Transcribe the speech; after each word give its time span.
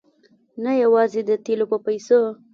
نه 0.63 0.71
یوازې 0.83 1.21
د 1.25 1.31
تېلو 1.45 1.65
په 1.71 1.77
پیسو. 1.85 2.19